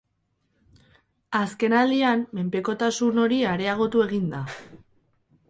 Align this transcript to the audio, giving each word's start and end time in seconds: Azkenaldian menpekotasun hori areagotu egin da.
Azkenaldian 1.39 2.23
menpekotasun 2.39 3.21
hori 3.27 3.39
areagotu 3.53 4.05
egin 4.09 4.27
da. 4.35 4.43